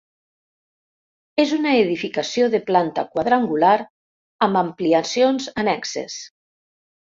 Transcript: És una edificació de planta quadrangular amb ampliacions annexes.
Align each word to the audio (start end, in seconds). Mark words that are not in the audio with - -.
És 1.43 1.53
una 1.57 1.73
edificació 1.81 2.47
de 2.55 2.63
planta 2.71 3.05
quadrangular 3.13 3.75
amb 4.49 4.63
ampliacions 4.65 5.53
annexes. 5.67 6.19